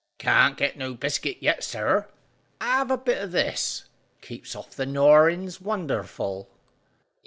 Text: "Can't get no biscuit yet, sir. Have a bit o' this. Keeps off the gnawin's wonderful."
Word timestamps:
"Can't 0.17 0.57
get 0.57 0.79
no 0.79 0.95
biscuit 0.95 1.37
yet, 1.43 1.63
sir. 1.63 2.07
Have 2.59 2.89
a 2.89 2.97
bit 2.97 3.19
o' 3.21 3.27
this. 3.27 3.85
Keeps 4.21 4.55
off 4.55 4.71
the 4.71 4.87
gnawin's 4.87 5.61
wonderful." 5.61 6.49